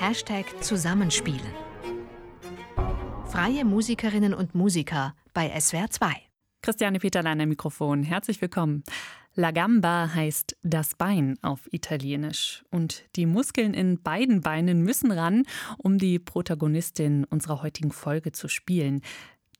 Hashtag 0.00 0.44
Zusammenspielen. 0.60 1.40
Freie 3.26 3.64
Musikerinnen 3.64 4.34
und 4.34 4.54
Musiker 4.54 5.14
bei 5.32 5.48
SWR 5.58 5.88
2. 5.88 6.12
Christiane 6.62 6.98
Peterlein 6.98 7.40
am 7.40 7.48
Mikrofon. 7.48 8.02
Herzlich 8.02 8.40
willkommen. 8.42 8.82
La 9.34 9.52
Gamba 9.52 10.12
heißt 10.12 10.56
das 10.62 10.96
Bein 10.96 11.38
auf 11.42 11.72
Italienisch. 11.72 12.64
Und 12.70 13.04
die 13.14 13.24
Muskeln 13.24 13.72
in 13.72 14.02
beiden 14.02 14.40
Beinen 14.40 14.82
müssen 14.82 15.12
ran, 15.12 15.44
um 15.78 15.98
die 15.98 16.18
Protagonistin 16.18 17.24
unserer 17.24 17.62
heutigen 17.62 17.92
Folge 17.92 18.32
zu 18.32 18.48
spielen. 18.48 19.00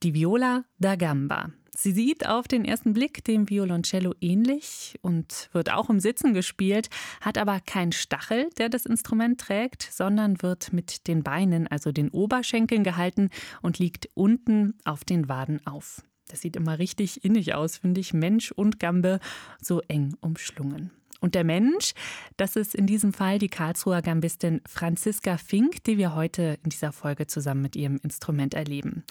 Die 0.03 0.15
Viola 0.15 0.65
da 0.79 0.97
Gamba. 0.97 1.51
Sie 1.77 1.93
sieht 1.93 2.27
auf 2.27 2.47
den 2.47 2.65
ersten 2.65 2.93
Blick 2.93 3.25
dem 3.25 3.51
Violoncello 3.51 4.15
ähnlich 4.21 4.99
und 5.03 5.49
wird 5.53 5.73
auch 5.73 5.91
im 5.91 5.99
Sitzen 5.99 6.33
gespielt, 6.33 6.89
hat 7.21 7.37
aber 7.37 7.61
keinen 7.61 7.93
Stachel, 7.93 8.49
der 8.59 8.69
das 8.69 8.87
Instrument 8.87 9.41
trägt, 9.41 9.83
sondern 9.83 10.41
wird 10.41 10.73
mit 10.73 11.09
den 11.09 11.25
Beinen, 11.25 11.67
also 11.67 11.91
den 11.91 12.11
Oberschenkeln 12.11 12.85
gehalten 12.85 13.31
und 13.61 13.79
liegt 13.79 14.09
unten 14.15 14.75
auf 14.85 15.05
den 15.05 15.29
Waden 15.29 15.67
auf. 15.67 16.03
Das 16.29 16.41
sieht 16.41 16.57
immer 16.57 16.79
richtig 16.79 17.25
innig 17.25 17.55
aus, 17.55 17.79
finde 17.79 18.01
ich. 18.01 18.15
Mensch 18.15 18.53
und 18.53 18.79
Gambe 18.79 19.19
so 19.61 19.81
eng 19.89 20.15
umschlungen. 20.21 20.91
Und 21.21 21.35
der 21.35 21.45
Mensch, 21.45 21.95
das 22.37 22.55
ist 22.55 22.75
in 22.75 22.87
diesem 22.87 23.13
Fall 23.13 23.39
die 23.39 23.49
Karlsruher 23.49 24.03
Gambistin 24.03 24.61
Franziska 24.69 25.39
Fink, 25.39 25.83
die 25.85 25.97
wir 25.97 26.15
heute 26.15 26.59
in 26.63 26.71
dieser 26.71 26.93
Folge 26.93 27.27
zusammen 27.27 27.63
mit 27.63 27.77
ihrem 27.77 27.99
Instrument 28.03 28.55
erleben. 28.55 29.05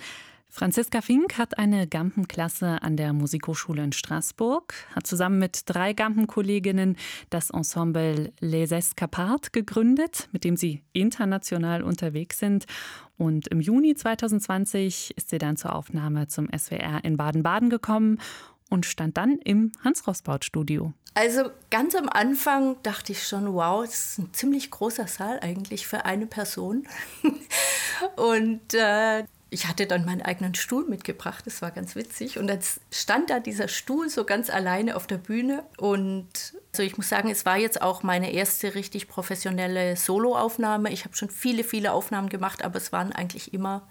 Franziska 0.55 1.01
Fink 1.01 1.39
hat 1.39 1.57
eine 1.57 1.87
Gampenklasse 1.87 2.83
an 2.83 2.95
der 2.95 3.11
Musikhochschule 3.11 3.83
in 3.83 3.91
Straßburg, 3.91 4.75
hat 4.93 5.07
zusammen 5.07 5.39
mit 5.39 5.63
drei 5.65 5.93
Gampenkolleginnen 5.93 6.95
das 7.31 7.49
Ensemble 7.49 8.31
Les 8.39 8.71
Escapades 8.71 9.51
gegründet, 9.51 10.29
mit 10.31 10.43
dem 10.43 10.55
sie 10.55 10.83
international 10.93 11.81
unterwegs 11.81 12.37
sind. 12.37 12.65
Und 13.17 13.47
im 13.47 13.61
Juni 13.61 13.95
2020 13.95 15.17
ist 15.17 15.31
sie 15.31 15.39
dann 15.39 15.57
zur 15.57 15.75
Aufnahme 15.75 16.27
zum 16.27 16.47
SWR 16.55 17.03
in 17.03 17.17
Baden-Baden 17.17 17.71
gekommen 17.71 18.19
und 18.69 18.85
stand 18.85 19.17
dann 19.17 19.39
im 19.39 19.71
Hans-Rosbaud-Studio. 19.83 20.93
Also 21.15 21.49
ganz 21.71 21.95
am 21.95 22.07
Anfang 22.09 22.75
dachte 22.83 23.13
ich 23.13 23.27
schon, 23.27 23.51
wow, 23.55 23.83
das 23.83 23.95
ist 23.95 24.19
ein 24.19 24.33
ziemlich 24.33 24.69
großer 24.69 25.07
Saal 25.07 25.39
eigentlich 25.39 25.87
für 25.87 26.05
eine 26.05 26.27
Person. 26.27 26.87
und 28.17 28.75
äh, 28.75 29.23
ich 29.53 29.67
hatte 29.67 29.85
dann 29.85 30.03
meinen 30.03 30.23
eigenen 30.23 30.55
Stuhl 30.55 30.85
mitgebracht, 30.85 31.45
das 31.45 31.61
war 31.61 31.69
ganz 31.69 31.95
witzig. 31.95 32.39
Und 32.39 32.47
dann 32.47 32.59
stand 32.91 33.29
da 33.29 33.39
dieser 33.39 33.67
Stuhl 33.67 34.09
so 34.09 34.25
ganz 34.25 34.49
alleine 34.49 34.95
auf 34.95 35.05
der 35.05 35.19
Bühne. 35.19 35.63
Und 35.77 36.55
also 36.71 36.81
ich 36.81 36.97
muss 36.97 37.07
sagen, 37.07 37.29
es 37.29 37.45
war 37.45 37.57
jetzt 37.57 37.81
auch 37.81 38.01
meine 38.01 38.33
erste 38.33 38.73
richtig 38.73 39.07
professionelle 39.07 39.95
Soloaufnahme. 39.95 40.91
Ich 40.91 41.05
habe 41.05 41.15
schon 41.15 41.29
viele, 41.29 41.63
viele 41.63 41.91
Aufnahmen 41.91 42.29
gemacht, 42.29 42.65
aber 42.65 42.77
es 42.77 42.91
waren 42.91 43.13
eigentlich 43.13 43.53
immer 43.53 43.87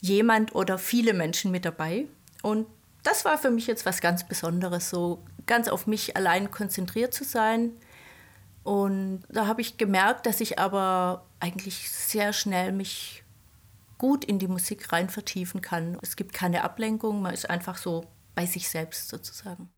jemand 0.00 0.54
oder 0.54 0.78
viele 0.78 1.12
Menschen 1.12 1.50
mit 1.50 1.64
dabei. 1.64 2.06
Und 2.42 2.66
das 3.02 3.24
war 3.24 3.36
für 3.36 3.50
mich 3.50 3.66
jetzt 3.66 3.84
was 3.84 4.00
ganz 4.00 4.28
Besonderes, 4.28 4.90
so 4.90 5.24
ganz 5.46 5.66
auf 5.66 5.88
mich 5.88 6.16
allein 6.16 6.52
konzentriert 6.52 7.12
zu 7.12 7.24
sein. 7.24 7.72
Und 8.62 9.24
da 9.28 9.48
habe 9.48 9.60
ich 9.60 9.76
gemerkt, 9.76 10.26
dass 10.26 10.40
ich 10.40 10.60
aber 10.60 11.24
eigentlich 11.40 11.90
sehr 11.90 12.32
schnell 12.32 12.70
mich 12.70 13.24
gut 13.98 14.24
in 14.24 14.38
die 14.38 14.48
Musik 14.48 14.92
rein 14.92 15.10
vertiefen 15.10 15.60
kann. 15.60 15.98
Es 16.00 16.16
gibt 16.16 16.32
keine 16.32 16.64
Ablenkung, 16.64 17.20
man 17.20 17.34
ist 17.34 17.50
einfach 17.50 17.76
so 17.76 18.06
bei 18.34 18.46
sich 18.46 18.68
selbst 18.68 19.08
sozusagen. 19.08 19.70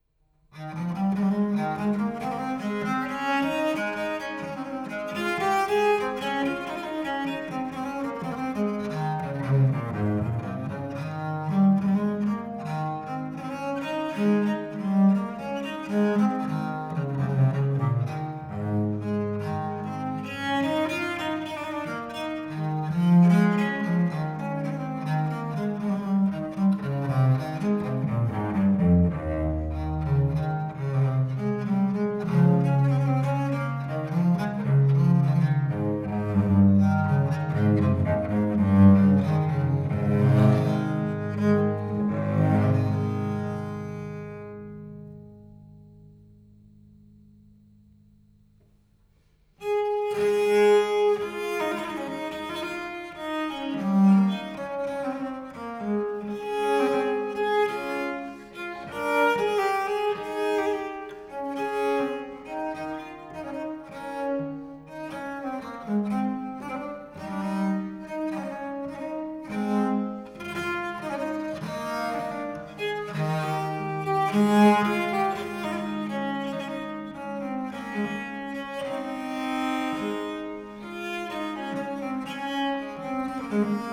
Mm-hmm. 83.60 83.89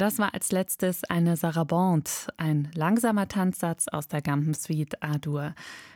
Das 0.00 0.18
war 0.18 0.32
als 0.32 0.50
letztes 0.50 1.04
eine 1.04 1.36
Sarabande, 1.36 2.10
ein 2.38 2.70
langsamer 2.74 3.28
Tanzsatz 3.28 3.86
aus 3.86 4.08
der 4.08 4.22
Gampensuite 4.22 4.96
A-Dur. 5.02 5.54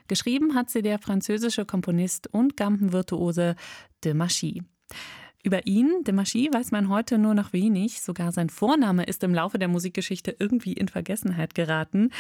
Geschrieben 0.09 0.55
hat 0.55 0.69
sie 0.69 0.83
der 0.83 0.99
französische 0.99 1.65
Komponist 1.65 2.27
und 2.27 2.55
Gampenvirtuose 2.55 3.57
de 4.05 4.13
Machy. 4.13 4.63
Über 5.43 5.67
ihn, 5.67 6.05
de 6.05 6.13
Machy, 6.13 6.51
weiß 6.53 6.71
man 6.71 6.91
heute 6.91 7.17
nur 7.17 7.33
noch 7.33 7.55
wenig. 7.55 8.03
Sogar 8.03 8.31
sein 8.31 8.51
Vorname 8.51 9.05
ist 9.05 9.25
im 9.25 9.33
Laufe 9.33 9.59
der 9.59 9.69
Musikgeschichte 9.69 10.37
irgendwie 10.39 10.75
in 10.75 10.89
Vergessenheit 10.89 11.55
geraten. 11.55 12.11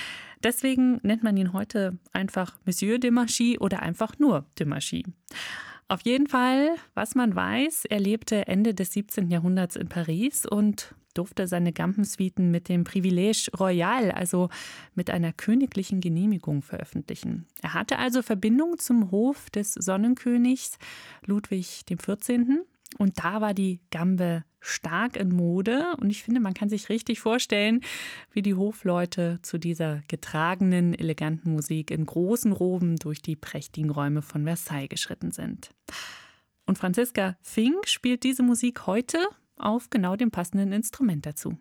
Deswegen 0.43 1.01
nennt 1.03 1.23
man 1.23 1.37
ihn 1.37 1.53
heute 1.53 1.99
einfach 2.15 2.57
Monsieur 2.65 2.99
de 2.99 3.11
Machy 3.11 3.59
oder 3.59 3.83
einfach 3.83 4.19
nur 4.19 4.47
de 4.59 4.65
Machy. 4.65 5.05
Auf 5.89 6.01
jeden 6.03 6.27
Fall, 6.27 6.77
was 6.95 7.15
man 7.15 7.35
weiß, 7.35 7.85
er 7.85 8.01
lebte 8.01 8.47
Ende 8.49 8.75
des 8.75 8.93
17. 8.93 9.31
Jahrhunderts 9.31 9.77
in 9.77 9.89
Paris 9.89 10.47
und 10.47 10.95
durfte 11.13 11.47
seine 11.47 11.73
Gampensuiten 11.73 12.51
mit 12.51 12.69
dem 12.69 12.85
Privilege 12.85 13.51
Royal, 13.59 14.11
also 14.11 14.49
mit 14.95 15.11
einer 15.11 15.33
königlichen 15.33 16.01
Genehmigung, 16.01 16.63
veröffentlichen. 16.63 17.47
Er 17.63 17.75
hatte 17.75 17.99
also 17.99 18.23
Verbindung 18.23 18.79
zum 18.79 19.11
Hof 19.11 19.51
des 19.51 19.75
Sonnenkönigs 19.75 20.79
Ludwig 21.27 21.85
XIV. 21.87 22.65
Und 22.99 23.19
da 23.23 23.41
war 23.41 23.55
die 23.55 23.81
Gambe 23.91 24.45
stark 24.65 25.17
in 25.17 25.29
Mode. 25.29 25.95
Und 26.01 26.11
ich 26.11 26.23
finde, 26.23 26.41
man 26.41 26.55
kann 26.55 26.69
sich 26.69 26.89
richtig 26.89 27.21
vorstellen, 27.21 27.81
wie 28.33 28.43
die 28.43 28.55
Hofleute 28.55 29.39
zu 29.43 29.59
dieser 29.59 30.03
getragenen, 30.09 30.95
eleganten 30.95 31.53
Musik 31.53 31.91
in 31.91 32.07
großen 32.07 32.53
Roben 32.53 32.97
durch 32.97 33.23
die 33.23 33.37
prächtigen 33.37 33.91
Räume 33.91 34.23
von 34.23 34.45
Versailles 34.45 34.89
geschritten 34.89 35.31
sind. 35.31 35.71
Und 36.67 36.79
Franziska 36.79 37.37
Fink 37.43 37.87
spielt 37.89 38.23
diese 38.23 38.43
Musik 38.43 38.87
heute 38.87 39.19
auf 39.57 39.91
genau 39.91 40.17
dem 40.17 40.31
passenden 40.31 40.73
Instrument 40.73 41.27
dazu. 41.27 41.57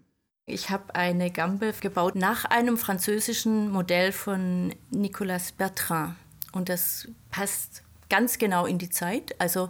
Ich 0.45 0.69
habe 0.69 0.95
eine 0.95 1.31
Gambe 1.31 1.73
gebaut 1.79 2.15
nach 2.15 2.45
einem 2.45 2.77
französischen 2.77 3.69
Modell 3.69 4.11
von 4.11 4.73
Nicolas 4.89 5.51
Bertrand. 5.51 6.15
Und 6.51 6.69
das 6.69 7.07
passt 7.29 7.83
ganz 8.09 8.37
genau 8.37 8.65
in 8.65 8.77
die 8.77 8.89
Zeit. 8.89 9.39
Also 9.39 9.69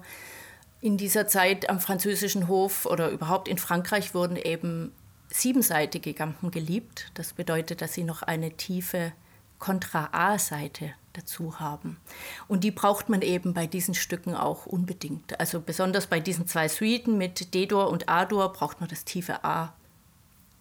in 0.83 0.97
dieser 0.97 1.27
Zeit 1.27 1.69
am 1.69 1.79
französischen 1.79 2.49
Hof 2.49 2.85
oder 2.85 3.09
überhaupt 3.09 3.47
in 3.47 3.57
Frankreich 3.57 4.13
wurden 4.13 4.35
eben 4.35 4.91
siebenseitige 5.29 6.13
Gampen 6.13 6.51
geliebt. 6.51 7.09
Das 7.13 7.31
bedeutet, 7.31 7.81
dass 7.81 7.93
sie 7.93 8.03
noch 8.03 8.21
eine 8.21 8.51
tiefe 8.51 9.13
Kontra-A-Seite 9.59 10.91
dazu 11.13 11.61
haben. 11.61 12.01
Und 12.49 12.65
die 12.65 12.71
braucht 12.71 13.07
man 13.07 13.21
eben 13.21 13.53
bei 13.53 13.65
diesen 13.65 13.93
Stücken 13.93 14.35
auch 14.35 14.65
unbedingt. 14.65 15.39
Also 15.39 15.61
besonders 15.61 16.07
bei 16.07 16.19
diesen 16.19 16.47
zwei 16.47 16.67
Suiten 16.67 17.17
mit 17.17 17.53
D-Dur 17.53 17.89
und 17.89 18.09
A-Dur 18.09 18.51
braucht 18.51 18.81
man 18.81 18.89
das 18.89 19.05
tiefe 19.05 19.45
A 19.45 19.73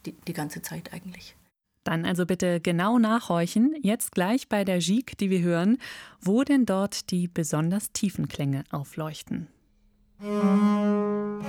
die, 0.07 0.13
die 0.13 0.33
ganze 0.33 0.63
Zeit 0.63 0.93
eigentlich. 0.93 1.35
Dann 1.83 2.05
also 2.05 2.27
bitte 2.27 2.61
genau 2.61 3.01
nachhorchen, 3.01 3.75
jetzt 3.83 4.13
gleich 4.13 4.49
bei 4.49 4.65
der 4.65 4.79
Gigue, 4.79 5.17
die 5.19 5.31
wir 5.31 5.41
hören, 5.41 5.79
wo 6.21 6.45
denn 6.45 6.65
dort 6.65 7.11
die 7.11 7.27
besonders 7.27 7.91
tiefen 7.91 8.29
Klänge 8.29 8.63
aufleuchten. 8.71 9.49
Musik 10.23 11.43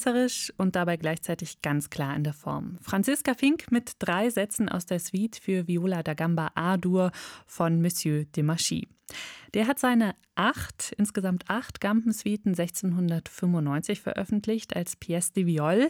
tänzerisch 0.00 0.52
und 0.56 0.76
dabei 0.76 0.96
gleichzeitig 0.96 1.60
ganz 1.62 1.90
klar 1.90 2.16
in 2.16 2.24
der 2.24 2.32
Form. 2.32 2.78
Franziska 2.80 3.34
Fink 3.34 3.70
mit 3.70 3.92
drei 3.98 4.30
Sätzen 4.30 4.68
aus 4.68 4.86
der 4.86 4.98
Suite 4.98 5.38
für 5.40 5.66
Viola 5.68 6.02
da 6.02 6.14
Gamba 6.14 6.50
A-Dur 6.54 7.10
von 7.46 7.80
Monsieur 7.82 8.24
de 8.24 8.42
Machy. 8.42 8.88
Der 9.54 9.66
hat 9.66 9.78
seine 9.78 10.14
acht, 10.34 10.94
insgesamt 10.96 11.44
acht 11.48 11.80
Gampensuiten 11.80 12.52
1695 12.52 14.00
veröffentlicht 14.00 14.74
als 14.74 14.96
Pièce 14.96 15.32
de 15.34 15.46
Viol. 15.46 15.88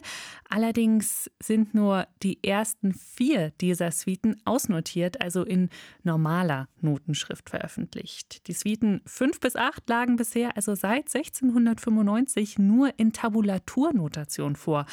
Allerdings 0.49 1.31
sind 1.41 1.75
nur 1.75 2.07
die 2.23 2.43
ersten 2.43 2.93
vier 2.95 3.51
dieser 3.61 3.93
Suiten 3.93 4.41
ausnotiert, 4.45 5.21
also 5.21 5.45
in 5.45 5.69
normaler 6.03 6.69
Notenschrift 6.81 7.51
veröffentlicht. 7.51 8.47
Die 8.49 8.55
Suiten 8.55 9.03
fünf 9.07 9.41
bis 9.41 9.57
acht 9.57 9.89
lagen 9.89 10.17
bisher 10.17 10.57
also 10.57 10.75
seit 10.75 11.15
1695 11.15 12.59
nur 12.59 12.93
in 12.99 13.13
Tabulaturnotation 13.13 14.57
vor. 14.57 14.87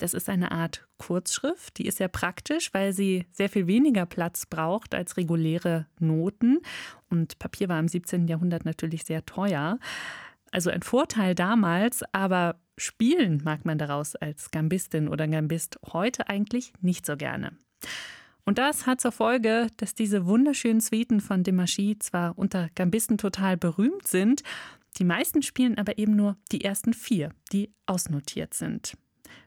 Das 0.00 0.14
ist 0.14 0.30
eine 0.30 0.50
Art 0.50 0.86
Kurzschrift, 0.96 1.76
die 1.76 1.86
ist 1.86 1.98
sehr 1.98 2.08
praktisch, 2.08 2.72
weil 2.72 2.94
sie 2.94 3.26
sehr 3.32 3.50
viel 3.50 3.66
weniger 3.66 4.06
Platz 4.06 4.46
braucht 4.46 4.94
als 4.94 5.18
reguläre 5.18 5.86
Noten. 5.98 6.60
Und 7.10 7.38
Papier 7.38 7.68
war 7.68 7.78
im 7.78 7.86
17. 7.86 8.26
Jahrhundert 8.26 8.64
natürlich 8.64 9.04
sehr 9.04 9.26
teuer. 9.26 9.78
Also 10.52 10.70
ein 10.70 10.82
Vorteil 10.82 11.34
damals, 11.34 12.02
aber 12.12 12.58
spielen 12.78 13.42
mag 13.44 13.66
man 13.66 13.76
daraus 13.76 14.16
als 14.16 14.50
Gambistin 14.50 15.06
oder 15.06 15.28
Gambist 15.28 15.78
heute 15.92 16.30
eigentlich 16.30 16.72
nicht 16.80 17.04
so 17.04 17.18
gerne. 17.18 17.52
Und 18.46 18.56
das 18.56 18.86
hat 18.86 19.02
zur 19.02 19.12
Folge, 19.12 19.66
dass 19.76 19.94
diese 19.94 20.24
wunderschönen 20.24 20.80
Suiten 20.80 21.20
von 21.20 21.42
Demarchi 21.42 21.98
zwar 21.98 22.38
unter 22.38 22.70
Gambisten 22.74 23.18
total 23.18 23.58
berühmt 23.58 24.08
sind, 24.08 24.42
die 24.96 25.04
meisten 25.04 25.42
spielen 25.42 25.76
aber 25.76 25.98
eben 25.98 26.16
nur 26.16 26.38
die 26.50 26.64
ersten 26.64 26.94
vier, 26.94 27.32
die 27.52 27.70
ausnotiert 27.84 28.54
sind. 28.54 28.96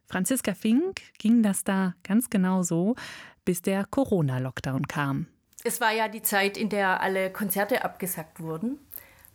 Franziska 0.07 0.53
Fink 0.53 1.01
ging 1.17 1.43
das 1.43 1.63
da 1.63 1.95
ganz 2.03 2.29
genau 2.29 2.63
so, 2.63 2.95
bis 3.45 3.61
der 3.61 3.85
Corona-Lockdown 3.85 4.87
kam. 4.87 5.27
Es 5.63 5.79
war 5.81 5.91
ja 5.91 6.07
die 6.07 6.21
Zeit, 6.21 6.57
in 6.57 6.69
der 6.69 7.01
alle 7.01 7.31
Konzerte 7.31 7.83
abgesagt 7.85 8.39
wurden. 8.39 8.79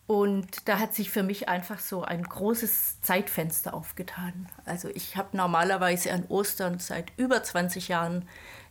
Und 0.07 0.67
da 0.69 0.79
hat 0.79 0.95
sich 0.95 1.11
für 1.11 1.23
mich 1.23 1.51
einfach 1.51 1.81
so 1.81 2.03
ein 2.03 2.23
großes 2.23 3.03
Zeitfenster 3.03 3.75
aufgetan. 3.75 4.49
Also 4.65 4.89
ich 4.89 5.17
habe 5.17 5.37
normalerweise 5.37 6.13
an 6.13 6.25
Ostern 6.29 6.79
seit 6.79 7.13
über 7.19 7.43
20 7.43 7.89
Jahren 7.89 8.27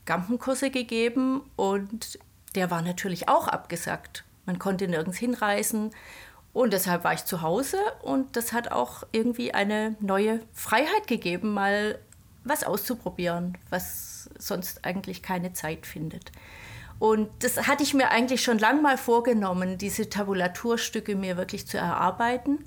Gampenkurse 0.05 0.71
gegeben 0.71 1.41
und 1.55 2.17
der 2.55 2.71
war 2.71 2.81
natürlich 2.81 3.29
auch 3.29 3.47
abgesagt. 3.47 4.23
Man 4.47 4.57
konnte 4.57 4.87
nirgends 4.87 5.19
hinreisen 5.19 5.91
und 6.57 6.73
deshalb 6.73 7.03
war 7.03 7.13
ich 7.13 7.23
zu 7.23 7.43
Hause 7.43 7.77
und 8.01 8.35
das 8.35 8.51
hat 8.51 8.71
auch 8.71 9.03
irgendwie 9.11 9.53
eine 9.53 9.95
neue 9.99 10.39
Freiheit 10.53 11.05
gegeben, 11.05 11.53
mal 11.53 11.99
was 12.43 12.63
auszuprobieren, 12.63 13.55
was 13.69 14.31
sonst 14.39 14.83
eigentlich 14.83 15.21
keine 15.21 15.53
Zeit 15.53 15.85
findet. 15.85 16.31
Und 16.97 17.29
das 17.43 17.67
hatte 17.67 17.83
ich 17.83 17.93
mir 17.93 18.09
eigentlich 18.09 18.41
schon 18.41 18.57
lang 18.57 18.81
mal 18.81 18.97
vorgenommen, 18.97 19.77
diese 19.77 20.09
Tabulaturstücke 20.09 21.15
mir 21.15 21.37
wirklich 21.37 21.67
zu 21.67 21.77
erarbeiten. 21.77 22.65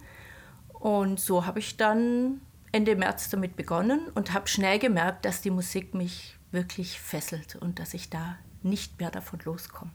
Und 0.68 1.18
so 1.18 1.44
habe 1.44 1.59
ich 1.59 1.76
dann 1.76 2.42
Ende 2.70 2.94
März 2.94 3.29
damit 3.29 3.57
begonnen 3.57 4.07
und 4.14 4.33
habe 4.33 4.46
schnell 4.46 4.79
gemerkt, 4.79 5.24
dass 5.24 5.40
die 5.40 5.50
Musik 5.50 5.94
mich 5.94 6.37
wirklich 6.53 7.00
fesselt 7.00 7.57
und 7.57 7.81
dass 7.81 7.92
ich 7.92 8.09
da 8.09 8.37
nicht 8.62 9.00
mehr 9.00 9.11
davon 9.11 9.40
loskomme. 9.44 9.90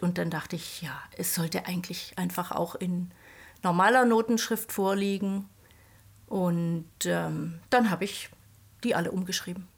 Und 0.00 0.18
dann 0.18 0.30
dachte 0.30 0.54
ich, 0.54 0.80
ja, 0.82 0.96
es 1.16 1.34
sollte 1.34 1.66
eigentlich 1.66 2.12
einfach 2.16 2.52
auch 2.52 2.76
in 2.76 3.10
normaler 3.62 4.04
Notenschrift 4.04 4.72
vorliegen. 4.72 5.48
Und 6.26 6.86
ähm, 7.04 7.60
dann 7.70 7.90
habe 7.90 8.04
ich 8.04 8.30
die 8.84 8.94
alle 8.94 9.10
umgeschrieben. 9.10 9.68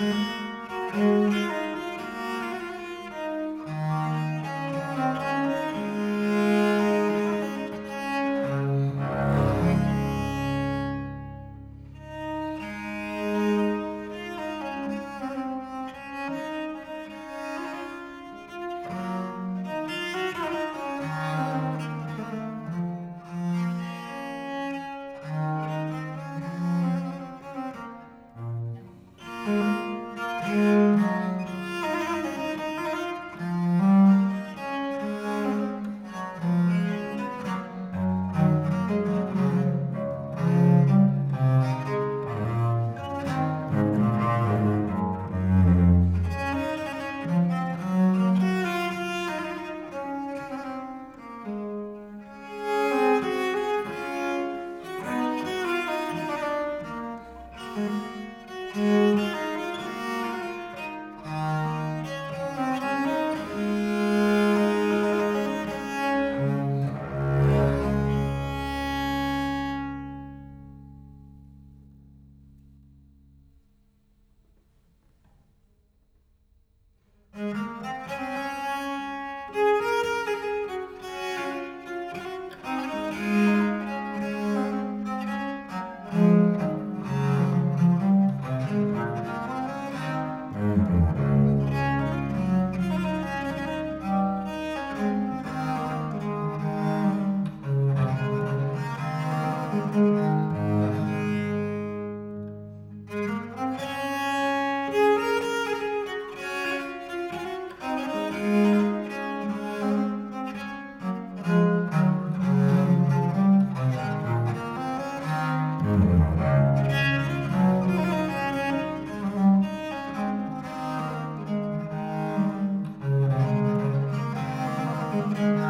Música 0.00 1.31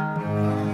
Amen. 0.05 0.72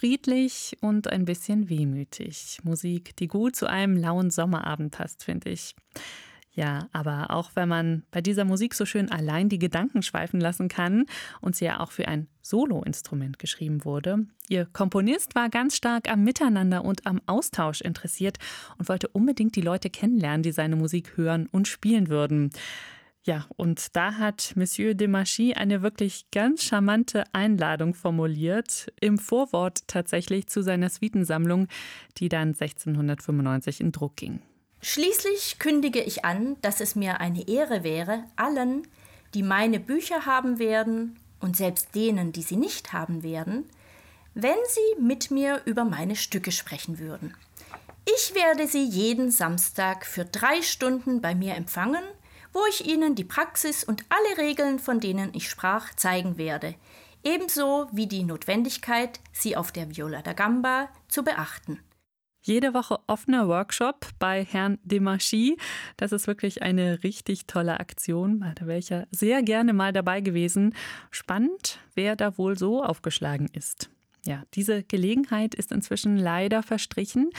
Friedlich 0.00 0.78
und 0.80 1.08
ein 1.12 1.26
bisschen 1.26 1.68
wehmütig. 1.68 2.58
Musik, 2.62 3.14
die 3.16 3.28
gut 3.28 3.54
zu 3.54 3.68
einem 3.68 3.98
lauen 3.98 4.30
Sommerabend 4.30 4.92
passt, 4.92 5.24
finde 5.24 5.50
ich. 5.50 5.74
Ja, 6.52 6.88
aber 6.92 7.30
auch 7.30 7.50
wenn 7.54 7.68
man 7.68 8.02
bei 8.10 8.22
dieser 8.22 8.46
Musik 8.46 8.72
so 8.74 8.86
schön 8.86 9.12
allein 9.12 9.50
die 9.50 9.58
Gedanken 9.58 10.02
schweifen 10.02 10.40
lassen 10.40 10.68
kann 10.68 11.04
und 11.42 11.54
sie 11.54 11.66
ja 11.66 11.80
auch 11.80 11.92
für 11.92 12.08
ein 12.08 12.28
Soloinstrument 12.40 13.38
geschrieben 13.38 13.84
wurde. 13.84 14.26
Ihr 14.48 14.64
Komponist 14.64 15.34
war 15.34 15.50
ganz 15.50 15.76
stark 15.76 16.10
am 16.10 16.24
Miteinander 16.24 16.82
und 16.82 17.06
am 17.06 17.20
Austausch 17.26 17.82
interessiert 17.82 18.38
und 18.78 18.88
wollte 18.88 19.08
unbedingt 19.08 19.54
die 19.54 19.60
Leute 19.60 19.90
kennenlernen, 19.90 20.42
die 20.42 20.52
seine 20.52 20.76
Musik 20.76 21.18
hören 21.18 21.46
und 21.52 21.68
spielen 21.68 22.08
würden. 22.08 22.50
Ja, 23.26 23.46
und 23.56 23.96
da 23.96 24.14
hat 24.14 24.54
Monsieur 24.56 24.94
de 24.94 25.06
Machy 25.06 25.52
eine 25.52 25.82
wirklich 25.82 26.30
ganz 26.30 26.64
charmante 26.64 27.24
Einladung 27.32 27.92
formuliert, 27.92 28.90
im 28.98 29.18
Vorwort 29.18 29.86
tatsächlich 29.88 30.46
zu 30.46 30.62
seiner 30.62 30.88
Suitensammlung, 30.88 31.68
die 32.16 32.30
dann 32.30 32.48
1695 32.48 33.80
in 33.80 33.92
Druck 33.92 34.16
ging. 34.16 34.40
Schließlich 34.80 35.58
kündige 35.58 36.00
ich 36.00 36.24
an, 36.24 36.56
dass 36.62 36.80
es 36.80 36.96
mir 36.96 37.20
eine 37.20 37.46
Ehre 37.46 37.84
wäre, 37.84 38.24
allen, 38.36 38.86
die 39.34 39.42
meine 39.42 39.78
Bücher 39.78 40.24
haben 40.24 40.58
werden 40.58 41.18
und 41.40 41.56
selbst 41.56 41.94
denen, 41.94 42.32
die 42.32 42.42
sie 42.42 42.56
nicht 42.56 42.94
haben 42.94 43.22
werden, 43.22 43.64
wenn 44.32 44.56
sie 44.68 45.02
mit 45.02 45.30
mir 45.30 45.60
über 45.66 45.84
meine 45.84 46.16
Stücke 46.16 46.52
sprechen 46.52 46.98
würden. 46.98 47.34
Ich 48.06 48.34
werde 48.34 48.66
sie 48.66 48.84
jeden 48.84 49.30
Samstag 49.30 50.06
für 50.06 50.24
drei 50.24 50.62
Stunden 50.62 51.20
bei 51.20 51.34
mir 51.34 51.54
empfangen 51.56 52.02
wo 52.52 52.60
ich 52.68 52.86
Ihnen 52.86 53.14
die 53.14 53.24
Praxis 53.24 53.84
und 53.84 54.04
alle 54.08 54.38
Regeln, 54.38 54.78
von 54.78 55.00
denen 55.00 55.30
ich 55.34 55.48
sprach, 55.48 55.94
zeigen 55.94 56.38
werde, 56.38 56.74
ebenso 57.22 57.88
wie 57.92 58.06
die 58.06 58.22
Notwendigkeit, 58.22 59.20
sie 59.32 59.56
auf 59.56 59.72
der 59.72 59.94
Viola 59.94 60.22
da 60.22 60.32
Gamba 60.32 60.88
zu 61.08 61.22
beachten. 61.22 61.80
Jede 62.42 62.72
Woche 62.72 62.98
offener 63.06 63.48
Workshop 63.48 64.06
bei 64.18 64.44
Herrn 64.44 64.78
Demarchi. 64.82 65.58
Das 65.98 66.10
ist 66.10 66.26
wirklich 66.26 66.62
eine 66.62 67.02
richtig 67.02 67.46
tolle 67.46 67.78
Aktion. 67.78 68.40
Da 68.54 68.66
wäre 68.66 68.78
ich 68.78 68.88
ja 68.88 69.04
sehr 69.10 69.42
gerne 69.42 69.74
mal 69.74 69.92
dabei 69.92 70.22
gewesen. 70.22 70.74
Spannend, 71.10 71.80
wer 71.94 72.16
da 72.16 72.38
wohl 72.38 72.56
so 72.56 72.82
aufgeschlagen 72.82 73.50
ist. 73.52 73.90
Ja, 74.24 74.44
diese 74.54 74.82
Gelegenheit 74.82 75.54
ist 75.54 75.70
inzwischen 75.70 76.16
leider 76.16 76.62
verstrichen. 76.62 77.30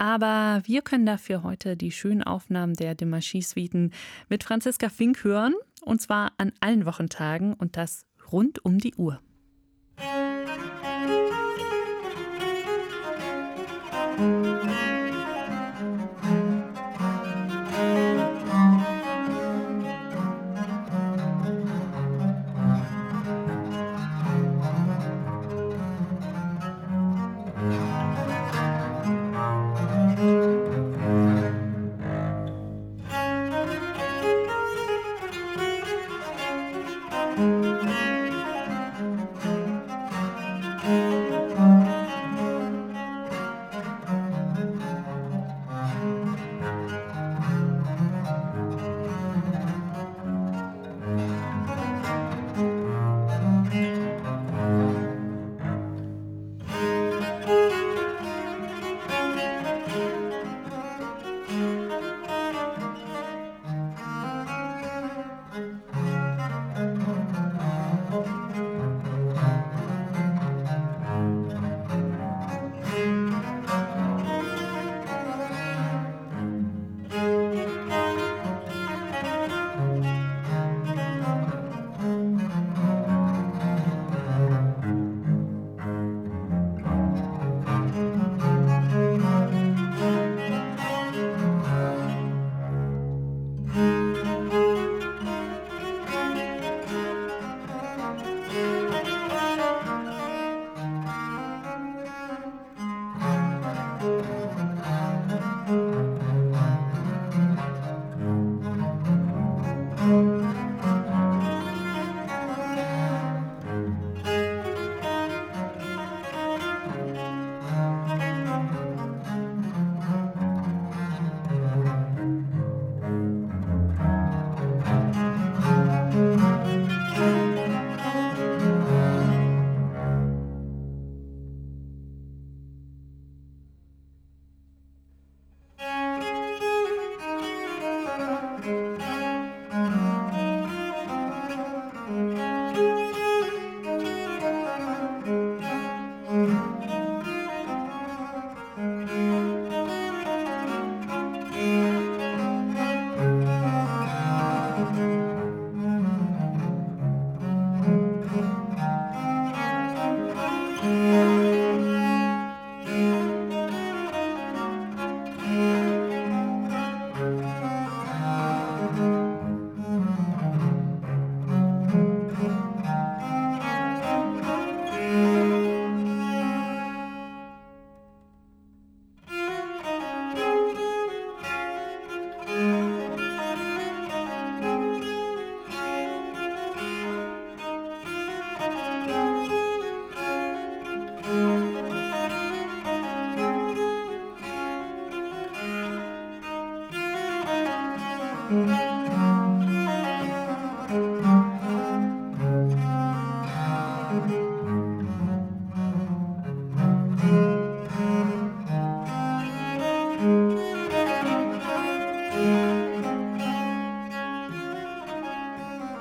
Aber 0.00 0.62
wir 0.64 0.80
können 0.80 1.04
dafür 1.04 1.42
heute 1.42 1.76
die 1.76 1.92
schönen 1.92 2.22
Aufnahmen 2.22 2.72
der 2.72 2.94
Demarchi-Suiten 2.94 3.92
mit 4.30 4.44
Franziska 4.44 4.88
Fink 4.88 5.24
hören. 5.24 5.52
Und 5.82 6.00
zwar 6.00 6.32
an 6.38 6.52
allen 6.60 6.86
Wochentagen 6.86 7.52
und 7.52 7.76
das 7.76 8.06
rund 8.32 8.64
um 8.64 8.78
die 8.78 8.94
Uhr. 8.94 9.20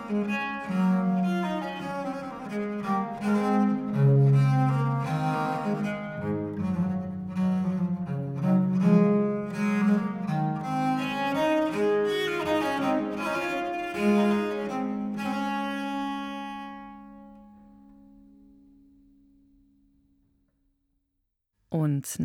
Música 0.10 1.39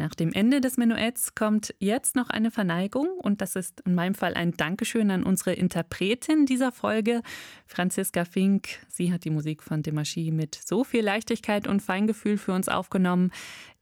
nach 0.04 0.14
dem 0.14 0.34
Ende 0.34 0.60
des 0.60 0.76
Menuetts 0.76 1.34
kommt 1.34 1.74
jetzt 1.78 2.14
noch 2.14 2.28
eine 2.28 2.50
Verneigung 2.50 3.08
und 3.22 3.40
das 3.40 3.56
ist 3.56 3.80
in 3.86 3.94
meinem 3.94 4.14
Fall 4.14 4.34
ein 4.34 4.52
Dankeschön 4.52 5.10
an 5.10 5.22
unsere 5.22 5.54
Interpretin 5.54 6.44
dieser 6.44 6.72
Folge, 6.72 7.22
Franziska 7.66 8.26
Fink. 8.26 8.68
Sie 8.90 9.14
hat 9.14 9.24
die 9.24 9.30
Musik 9.30 9.62
von 9.62 9.82
Demarchi 9.82 10.30
mit 10.30 10.60
so 10.62 10.84
viel 10.84 11.02
Leichtigkeit 11.02 11.66
und 11.66 11.80
Feingefühl 11.80 12.36
für 12.36 12.52
uns 12.52 12.68
aufgenommen 12.68 13.30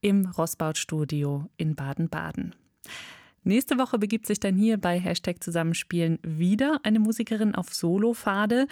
im 0.01 0.27
Rossbaut-Studio 0.27 1.51
in 1.57 1.75
Baden-Baden. 1.75 2.55
Nächste 3.43 3.77
Woche 3.77 3.99
begibt 3.99 4.27
sich 4.27 4.39
dann 4.39 4.55
hier 4.55 4.79
bei 4.79 5.01
Hashtag 5.01 5.43
Zusammenspielen 5.43 6.21
wieder 6.23 6.79
eine 6.85 7.01
Musikerin 7.01 7.57
auf 7.57 7.75
Solopfade. 7.75 8.69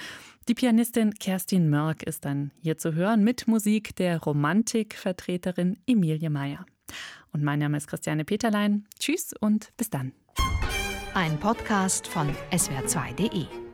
Die 0.47 0.55
Pianistin 0.55 1.15
Kerstin 1.15 1.69
Mörk 1.69 2.05
ist 2.05 2.25
dann 2.25 2.53
hier 2.63 2.79
zu 2.79 2.95
hören 2.95 3.25
mit 3.25 3.49
Musik 3.49 3.97
der 3.97 4.21
Romantikvertreterin 4.21 5.79
Emilie 5.89 6.31
Meyer. 6.31 6.65
Und 7.33 7.43
mein 7.43 7.59
Name 7.59 7.77
ist 7.77 7.89
Christiane 7.89 8.25
Peterlein. 8.25 8.87
Tschüss 8.99 9.33
und 9.39 9.73
bis 9.77 9.91
dann. 9.91 10.13
Ein 11.15 11.39
Podcast 11.39 12.07
von 12.07 12.35
swr2.de 12.53 13.70